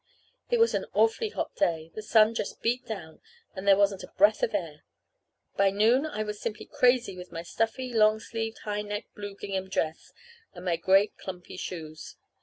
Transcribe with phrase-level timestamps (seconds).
[0.49, 1.91] It was an awfully hot day.
[1.93, 3.21] The sun just beat down,
[3.53, 4.81] and there wasn't a breath of air.
[5.57, 9.69] By noon I was simply crazy with my stuffy, long sleeved, high necked blue gingham
[9.69, 10.11] dress
[10.55, 12.15] and my great clumpy shoes.